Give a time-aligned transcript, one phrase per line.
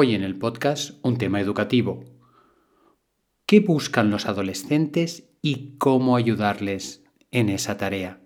[0.00, 2.04] Hoy en el podcast un tema educativo.
[3.46, 8.20] ¿Qué buscan los adolescentes y cómo ayudarles en esa tarea?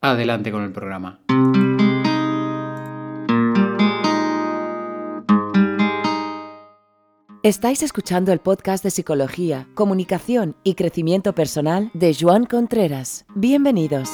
[0.00, 1.20] Adelante con el programa.
[7.42, 13.26] Estáis escuchando el podcast de Psicología, Comunicación y Crecimiento Personal de Joan Contreras.
[13.34, 14.08] Bienvenidos.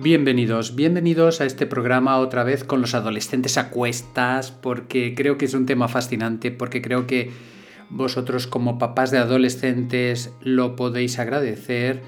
[0.00, 5.46] Bienvenidos, bienvenidos a este programa otra vez con los adolescentes a cuestas, porque creo que
[5.46, 7.32] es un tema fascinante, porque creo que
[7.90, 12.00] vosotros como papás de adolescentes lo podéis agradecer,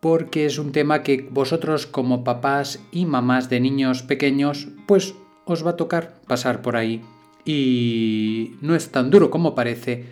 [0.00, 5.64] porque es un tema que vosotros como papás y mamás de niños pequeños, pues os
[5.64, 7.02] va a tocar pasar por ahí.
[7.44, 10.04] Y no es tan duro como parece,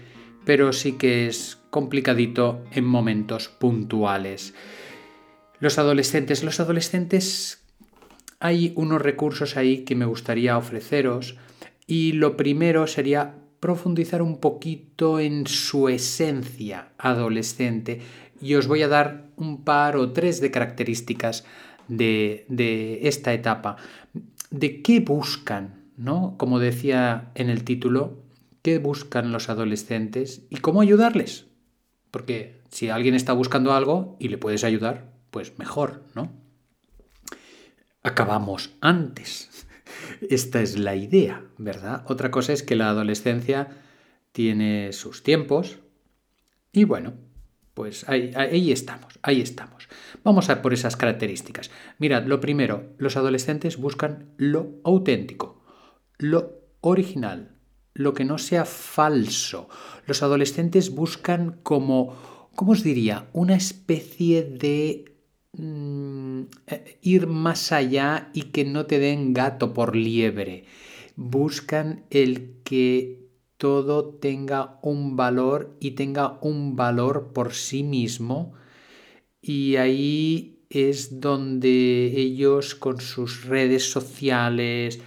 [0.45, 4.54] pero sí que es complicadito en momentos puntuales.
[5.59, 7.62] Los adolescentes, los adolescentes,
[8.41, 11.37] hay unos recursos ahí que me gustaría ofreceros
[11.87, 18.01] y lo primero sería profundizar un poquito en su esencia adolescente
[18.40, 21.45] y os voy a dar un par o tres de características
[21.88, 23.76] de, de esta etapa.
[24.51, 25.87] ¿De qué buscan?
[25.96, 26.37] ¿no?
[26.37, 28.23] Como decía en el título,
[28.63, 31.46] ¿qué buscan los adolescentes y cómo ayudarles?
[32.10, 36.32] Porque si alguien está buscando algo y le puedes ayudar, pues mejor, ¿no?
[38.02, 39.66] Acabamos antes.
[40.30, 42.04] Esta es la idea, ¿verdad?
[42.06, 43.68] Otra cosa es que la adolescencia
[44.32, 45.76] tiene sus tiempos
[46.73, 47.12] y bueno,
[47.74, 49.90] pues ahí, estamos, ahí estamos.
[50.24, 51.70] Vamos a por esas características.
[51.98, 55.62] Mirad, lo primero, los adolescentes buscan lo auténtico,
[56.16, 57.59] lo original,
[57.92, 59.68] lo que no sea falso.
[60.07, 63.29] Los adolescentes buscan como, ¿cómo os diría?
[63.34, 65.16] Una especie de
[65.59, 70.65] Mm, eh, ir más allá y que no te den gato por liebre.
[71.16, 73.26] Buscan el que
[73.56, 78.53] todo tenga un valor y tenga un valor por sí mismo
[79.41, 85.00] y ahí es donde ellos con sus redes sociales,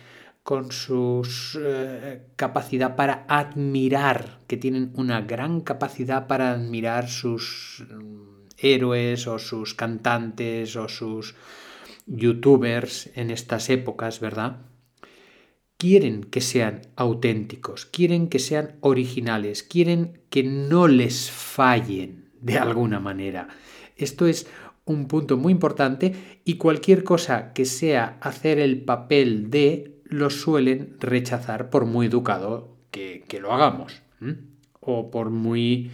[0.44, 1.28] con su
[1.60, 7.86] eh, capacidad para admirar, que tienen una gran capacidad para admirar sus
[8.62, 11.36] héroes o sus cantantes o sus
[12.06, 14.58] youtubers en estas épocas, ¿verdad?
[15.78, 23.00] Quieren que sean auténticos, quieren que sean originales, quieren que no les fallen de alguna
[23.00, 23.48] manera.
[23.96, 24.48] Esto es
[24.86, 30.98] un punto muy importante y cualquier cosa que sea hacer el papel de lo suelen
[31.00, 34.02] rechazar por muy educado que, lo hagamos
[34.80, 35.92] o por muy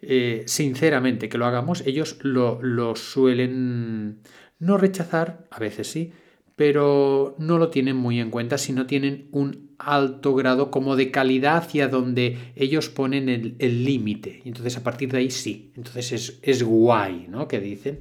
[0.00, 4.20] eh, sinceramente que lo hagamos, ellos lo, lo suelen
[4.58, 6.12] no rechazar, a veces sí,
[6.56, 11.12] pero no lo tienen muy en cuenta si no tienen un alto grado como de
[11.12, 14.42] calidad hacia donde ellos ponen el límite.
[14.44, 17.46] Entonces a partir de ahí sí, entonces es, es guay, ¿no?
[17.46, 18.00] Que dicen.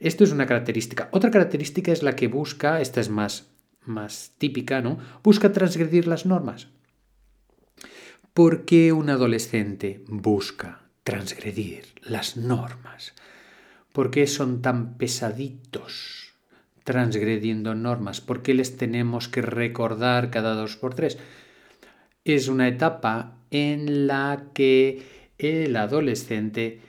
[0.00, 1.08] Esto es una característica.
[1.12, 3.50] Otra característica es la que busca, esta es más,
[3.84, 4.98] más típica, ¿no?
[5.22, 6.68] Busca transgredir las normas.
[8.32, 13.12] ¿Por qué un adolescente busca transgredir las normas.
[13.92, 16.32] ¿Por qué son tan pesaditos
[16.82, 18.20] transgrediendo normas?
[18.20, 21.18] ¿Por qué les tenemos que recordar cada dos por tres?
[22.24, 25.02] Es una etapa en la que
[25.38, 26.80] el adolescente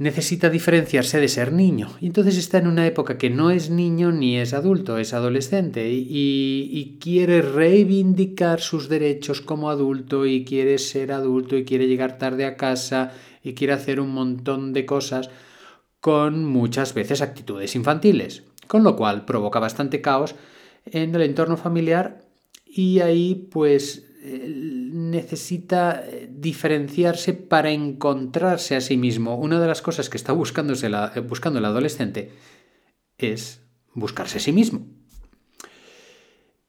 [0.00, 1.90] necesita diferenciarse de ser niño.
[2.00, 5.90] Y entonces está en una época que no es niño ni es adulto, es adolescente
[5.90, 12.16] y, y, quiere reivindicar sus derechos como adulto y quiere ser adulto y quiere llegar
[12.16, 13.12] tarde a casa
[13.42, 15.30] y quiere hacer un montón de cosas
[16.00, 20.34] con muchas veces actitudes infantiles, con lo cual provoca bastante caos
[20.86, 22.22] en el entorno familiar
[22.64, 29.36] y ahí pues necesita eh, diferenciarse para encontrarse a sí mismo.
[29.36, 32.30] Una de las cosas que está buscándose eh, buscando el adolescente
[33.16, 33.62] es
[33.94, 34.86] buscarse a sí mismo.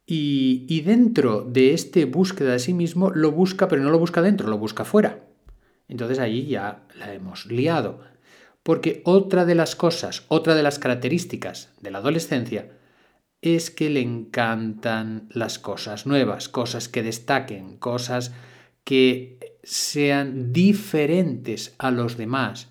[0.06, 4.21] Y, y, dentro de este búsqueda de sí mismo lo busca, pero no lo busca
[4.21, 5.31] dentro, lo busca fuera.
[5.91, 7.99] Entonces ahí ya la hemos liado.
[8.63, 12.69] Porque otra de las cosas, otra de las características de la adolescencia
[13.41, 18.31] es que le encantan las cosas nuevas, cosas que destaquen, cosas
[18.85, 22.69] que sean diferentes a los demás,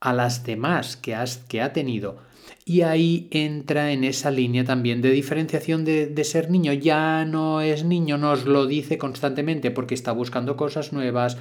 [0.00, 2.18] a las demás que, has, que ha tenido.
[2.64, 6.72] Y ahí entra en esa línea también de diferenciación de, de, ser niño.
[6.72, 11.36] Ya no es niño, nos lo dice constantemente porque está buscando cosas nuevas,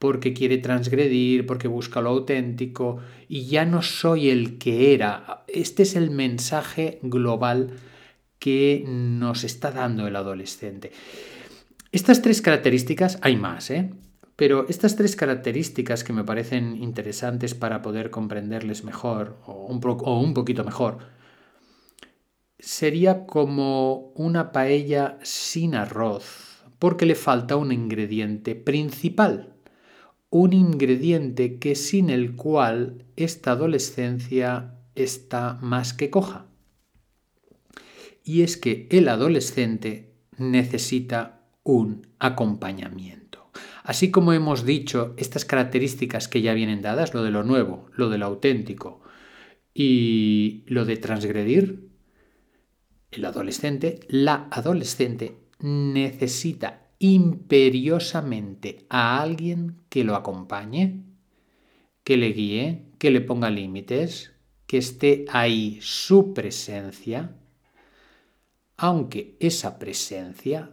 [0.00, 5.44] porque quiere transgredir, porque busca lo auténtico y ya no soy el que era.
[5.46, 7.74] Este es el mensaje global
[8.38, 10.90] que nos está dando el adolescente.
[11.92, 13.90] Estas tres características, hay más, ¿eh?
[14.36, 20.18] Pero estas tres características que me parecen interesantes para poder comprenderles mejor o un, o
[20.18, 20.96] un poquito mejor,
[22.58, 29.59] sería como una paella sin arroz, porque le falta un ingrediente principal,
[30.30, 36.46] un ingrediente que sin el cual esta adolescencia está más que coja.
[38.24, 43.50] Y es que el adolescente necesita un acompañamiento.
[43.82, 48.08] Así como hemos dicho estas características que ya vienen dadas, lo de lo nuevo, lo
[48.08, 49.00] de lo auténtico
[49.74, 51.88] y lo de transgredir,
[53.10, 61.02] el adolescente, la adolescente necesita imperiosamente a alguien que lo acompañe,
[62.04, 64.32] que le guíe, que le ponga límites,
[64.66, 67.32] que esté ahí su presencia,
[68.76, 70.70] aunque esa presencia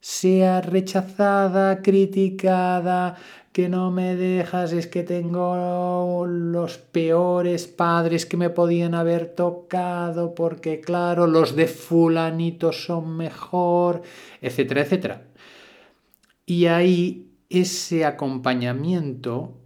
[0.00, 3.16] sea rechazada, criticada,
[3.52, 10.34] que no me dejas, es que tengo los peores padres que me podían haber tocado,
[10.34, 14.02] porque claro, los de fulanito son mejor,
[14.40, 15.22] etcétera, etcétera.
[16.46, 19.58] Y ahí ese acompañamiento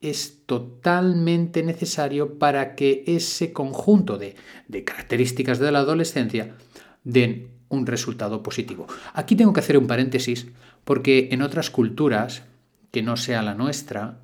[0.00, 4.36] es totalmente necesario para que ese conjunto de,
[4.68, 6.56] de características de la adolescencia
[7.04, 8.86] den un resultado positivo.
[9.12, 10.46] Aquí tengo que hacer un paréntesis
[10.84, 12.44] porque en otras culturas
[12.90, 14.22] que no sea la nuestra,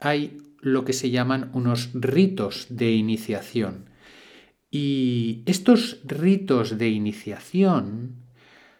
[0.00, 3.90] hay lo que se llaman unos ritos de iniciación.
[4.70, 8.23] Y estos ritos de iniciación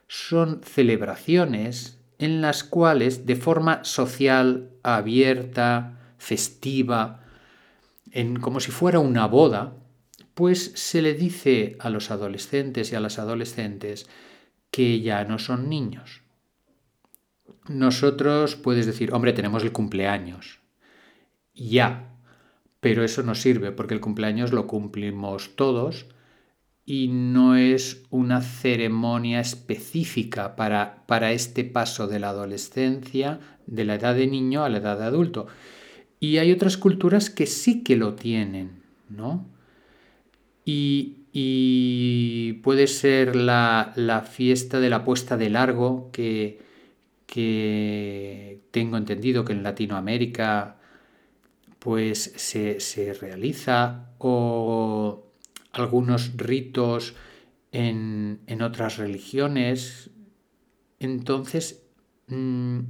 [0.08, 7.24] son celebraciones en las cuales de forma social, abierta, festiva,
[8.10, 9.76] en, como si fuera una boda,
[10.34, 14.08] pues se le dice a los adolescentes y a las adolescentes
[14.70, 16.22] que ya no son niños,
[17.68, 20.60] nosotros puedes decir, hombre, tenemos el cumpleaños.
[21.54, 22.10] Ya,
[22.80, 26.06] pero eso no sirve porque el cumpleaños lo cumplimos todos
[26.86, 33.94] y no es una ceremonia específica para, para este paso de la adolescencia, de la
[33.94, 35.46] edad de niño a la edad de adulto.
[36.20, 39.46] Y hay otras culturas que sí que lo tienen, ¿no?
[40.64, 46.60] Y, y puede ser la, la, fiesta de la puesta de largo, que,
[47.26, 50.76] que tengo entendido que en Latinoamérica
[51.78, 55.23] pues se, realiza o
[55.74, 57.14] algunos ritos
[57.72, 60.10] en, otras religiones.
[61.00, 61.82] Entonces,
[62.28, 62.80] mm,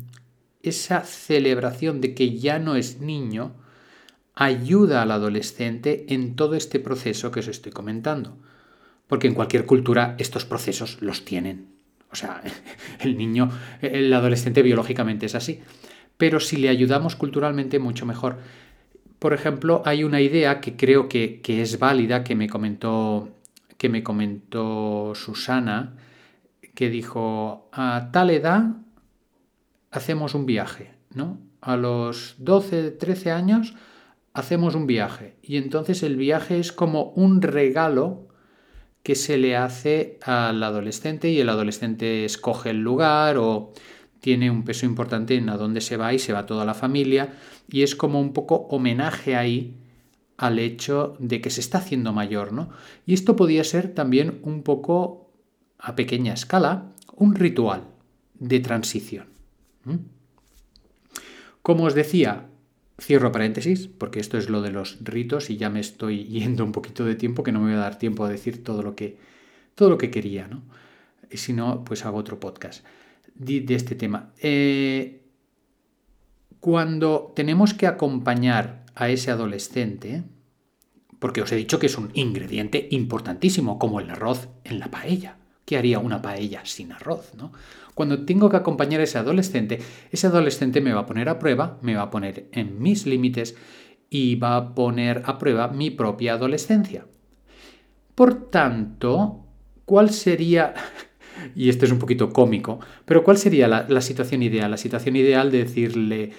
[0.63, 3.55] esa celebración de que ya no es niño
[4.35, 8.37] ayuda al adolescente en todo este proceso que os estoy comentando.
[9.07, 11.75] Porque en cualquier cultura estos procesos los tienen.
[12.11, 12.43] O sea,
[13.01, 13.51] el niño,
[13.81, 15.61] el adolescente biológicamente es así.
[16.17, 18.39] Pero si le ayudamos culturalmente, mucho mejor.
[19.25, 23.31] Por ejemplo, hay una idea que creo que, es válida, que me comentó,
[23.79, 25.97] que me comentó Susana,
[26.75, 28.65] que dijo, a tal edad
[29.91, 31.39] hacemos un viaje, ¿no?
[31.63, 33.75] A los 12, 13 años
[34.35, 35.37] hacemos un viaje.
[35.41, 38.29] Y entonces el viaje es como un regalo
[39.03, 43.73] que se le hace al adolescente y el adolescente escoge el lugar o
[44.25, 47.35] tiene un peso importante en a dónde se va y se va toda la familia
[47.71, 49.77] y es como un poco homenaje ahí
[50.39, 52.71] al hecho de que se está haciendo mayor, ¿no?
[53.05, 55.31] Y esto podía ser también un poco
[55.79, 57.83] a pequeña escala un ritual
[58.39, 59.27] de transición.
[61.61, 62.47] Como os decía,
[62.99, 66.73] Cierro paréntesis, porque esto es lo de los ritos y ya me estoy yendo un
[66.73, 69.19] poquito de tiempo que no me voy a dar tiempo a decir todo lo que,
[69.75, 70.63] todo lo que quería, ¿no?
[71.31, 72.87] Y si no, pues hago otro podcast
[73.35, 74.33] de, este tema.
[74.41, 75.23] Eh,
[76.61, 80.23] cuando tenemos que acompañar a ese adolescente,
[81.19, 85.37] porque os he dicho que es un ingrediente importantísimo, como el arroz en la paella.
[85.65, 87.33] ¿Qué haría una paella sin arroz?
[87.35, 87.53] ¿no?
[87.95, 91.79] Cuando tengo que acompañar a ese adolescente, ese adolescente me va a poner a prueba,
[91.81, 93.57] me va a poner en mis límites
[94.11, 97.07] y va a poner a prueba mi propia adolescencia.
[98.15, 99.47] Por tanto,
[99.85, 100.75] ¿cuál sería,
[101.55, 104.71] y esto es un poquito cómico, pero cuál sería la, situación ideal?
[104.71, 106.33] La situación ideal de decirle,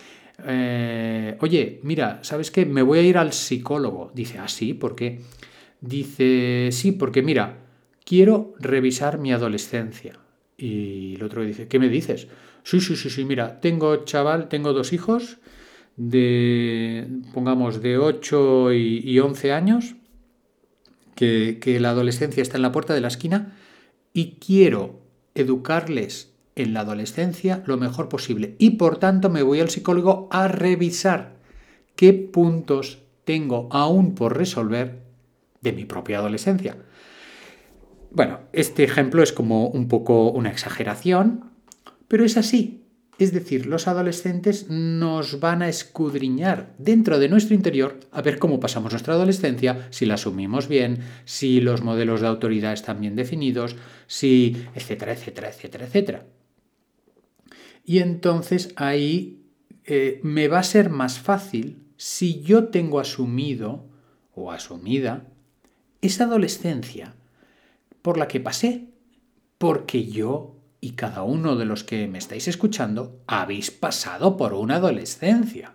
[0.46, 2.66] eh, oye, mira, ¿sabes qué?
[2.66, 4.12] Me voy a ir al psicólogo.
[4.14, 5.22] Dice, ah, sí, ¿por qué?
[5.82, 7.58] Dice, sí, porque mira,
[8.04, 10.20] quiero revisar mi adolescencia.
[10.58, 12.28] Y el otro dice, ¿qué me dices?
[12.64, 15.38] Sí, sí, sí, sí, mira, tengo chaval, tengo dos hijos
[15.98, 19.96] de, pongamos, de 8 y, 11 años,
[21.16, 23.56] que, que la adolescencia está en la puerta de la esquina
[24.16, 25.02] y quiero
[25.36, 28.56] educarles en la adolescencia lo mejor posible.
[28.60, 31.36] Y por tanto me voy al psicólogo a revisar
[31.98, 35.02] qué puntos tengo aún por resolver
[35.60, 36.78] de mi propia adolescencia.
[38.10, 41.52] Bueno, este ejemplo es como un poco una exageración,
[42.08, 42.85] pero es así.
[43.18, 48.60] Es decir, los adolescentes nos van a escudriñar dentro de nuestro interior a ver cómo
[48.60, 53.78] pasamos nuestra adolescencia, si la asumimos bien, si los modelos de autoridad están bien definidos,
[54.08, 56.26] si, etcétera, etcétera, etcétera, etcétera.
[57.86, 59.46] Y entonces ahí
[59.86, 63.88] eh, me va a ser más fácil si yo tengo asumido
[64.34, 65.28] o asumida
[66.02, 67.16] esa adolescencia
[68.02, 68.90] por la que pasé,
[69.58, 70.55] porque yo
[70.86, 75.74] y cada uno de los que me estáis escuchando habéis pasado por una adolescencia.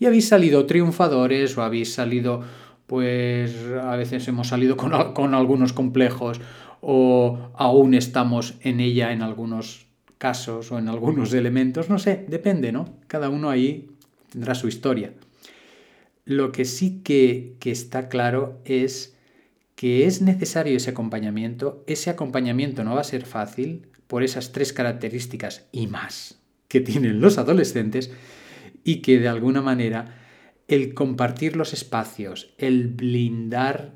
[0.00, 2.42] Y habéis salido triunfadores o habéis salido,
[2.88, 6.40] pues a veces hemos salido con, con algunos complejos
[6.80, 9.86] o aún estamos en ella en algunos
[10.18, 12.96] casos o en algunos elementos, no sé, depende, ¿no?
[13.06, 13.90] Cada uno ahí
[14.32, 15.12] tendrá su historia.
[16.24, 19.15] Lo que sí que, que está claro es
[19.76, 21.84] que es necesario ese acompañamiento.
[21.86, 27.20] Ese acompañamiento no va a ser fácil por esas tres características y más que tienen
[27.20, 28.10] los adolescentes
[28.82, 30.16] y que de alguna manera
[30.66, 33.92] el compartir los espacios, el blindar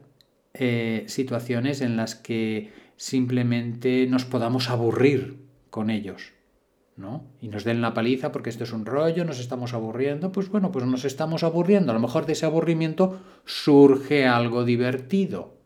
[0.54, 5.38] eh, situaciones en las que simplemente nos podamos aburrir
[5.70, 6.32] con ellos,
[6.96, 7.24] ¿no?
[7.40, 10.70] Y nos den la paliza porque esto es un rollo, nos estamos aburriendo, pues bueno,
[10.70, 11.90] pues nos estamos aburriendo.
[11.90, 15.59] A lo mejor de ese aburrimiento surge algo divertido.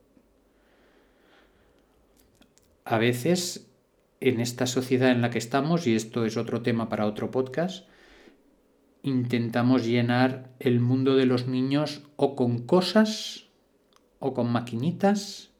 [2.85, 3.71] A veces
[4.21, 7.87] en esta sociedad en la que estamos, y esto es otro tema para otro podcast,
[9.03, 13.49] intentamos llenar el mundo de los niños o con cosas,
[14.19, 15.51] o con maquinitas,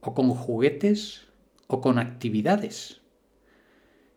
[0.00, 1.26] o con juguetes,
[1.66, 3.00] o con actividades.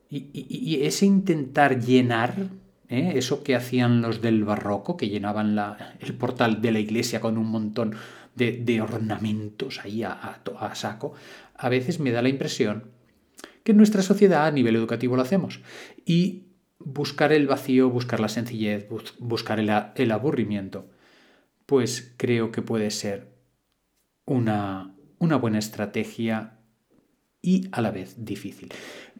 [0.10, 2.50] Y, ese intentar llenar,
[2.90, 3.14] ¿eh?
[3.16, 5.58] eso que hacían los del barroco, que llenaban
[6.00, 7.96] el portal de la iglesia con un montón
[8.36, 11.14] de, ornamentos ahí a, a, saco,
[11.56, 12.92] a veces me da la impresión
[13.64, 15.62] que en nuestra sociedad a nivel educativo lo hacemos.
[16.06, 16.44] Y
[16.80, 18.88] buscar el vacío, buscar la sencillez,
[19.20, 20.90] buscar el, aburrimiento,
[21.66, 23.28] pues creo que puede ser
[24.26, 26.57] una buena estrategia
[27.48, 28.68] y a la vez difícil.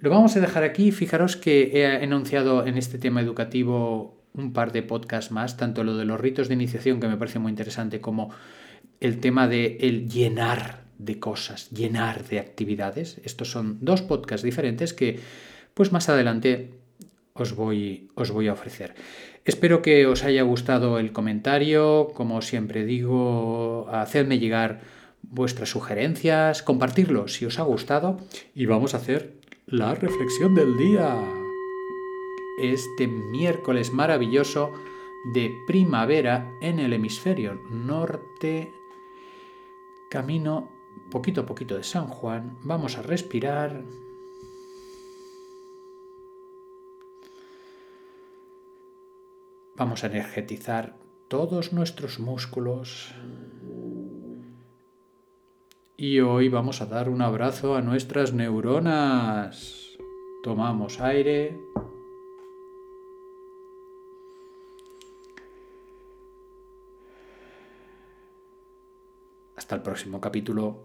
[0.02, 0.92] Lo vamos a dejar aquí.
[0.92, 5.96] Fijaros que he enunciado en este tema educativo un par de podcasts más, tanto lo
[5.96, 8.32] de los ritos de iniciación, que me parece muy interesante, como
[9.00, 13.22] el tema de el llenar de cosas, llenar de actividades.
[13.24, 15.22] Estos son dos podcasts diferentes que
[15.74, 16.72] pues más adelante
[17.32, 18.94] os voy, os voy a ofrecer.
[19.46, 22.10] Espero que os haya gustado el comentario.
[22.14, 24.82] Como siempre digo, hacedme llegar
[25.22, 28.18] vuestras sugerencias, compartirlo si os ha gustado
[28.56, 31.16] y vamos a hacer la reflexión del día.
[32.62, 34.72] Este miércoles maravilloso
[35.34, 38.72] de primavera en el hemisferio norte,
[40.10, 40.72] camino
[41.12, 43.84] poquito a poquito de San Juan, vamos a respirar.
[49.76, 50.98] Vamos a energetizar
[51.28, 53.14] todos nuestros músculos.
[56.00, 59.98] Y hoy vamos a dar un abrazo a nuestras neuronas.
[60.44, 61.60] Tomamos aire.
[69.56, 70.84] Hasta el próximo capítulo.